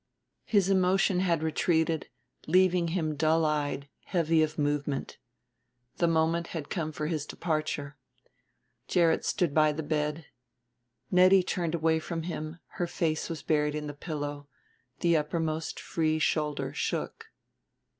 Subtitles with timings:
[0.45, 2.09] His emotion had retreated,
[2.47, 5.19] leaving him dull eyed, heavy of movement.
[5.97, 7.99] The moment had come for his departure.
[8.87, 10.25] Gerrit stood by the bed.
[11.11, 14.47] Nettie turned away from him, her face was buried in the pillow,
[15.01, 17.27] the uppermost free shoulder shook.